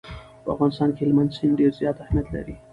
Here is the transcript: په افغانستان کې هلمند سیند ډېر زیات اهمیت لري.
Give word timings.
په 0.43 0.49
افغانستان 0.55 0.89
کې 0.93 1.01
هلمند 1.05 1.35
سیند 1.37 1.57
ډېر 1.59 1.71
زیات 1.79 1.97
اهمیت 2.03 2.27
لري. 2.35 2.55